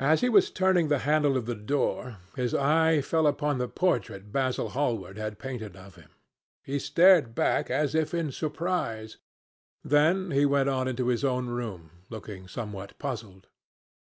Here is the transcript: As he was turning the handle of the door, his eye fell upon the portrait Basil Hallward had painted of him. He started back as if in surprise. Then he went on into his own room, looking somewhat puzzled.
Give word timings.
As 0.00 0.20
he 0.20 0.28
was 0.28 0.50
turning 0.50 0.88
the 0.88 0.98
handle 1.06 1.36
of 1.36 1.46
the 1.46 1.54
door, 1.54 2.16
his 2.34 2.56
eye 2.56 3.00
fell 3.00 3.24
upon 3.24 3.58
the 3.58 3.68
portrait 3.68 4.32
Basil 4.32 4.70
Hallward 4.70 5.16
had 5.16 5.38
painted 5.38 5.76
of 5.76 5.94
him. 5.94 6.10
He 6.64 6.80
started 6.80 7.36
back 7.36 7.70
as 7.70 7.94
if 7.94 8.12
in 8.12 8.32
surprise. 8.32 9.18
Then 9.84 10.32
he 10.32 10.44
went 10.44 10.68
on 10.68 10.88
into 10.88 11.06
his 11.06 11.24
own 11.24 11.46
room, 11.46 11.92
looking 12.10 12.48
somewhat 12.48 12.98
puzzled. 12.98 13.46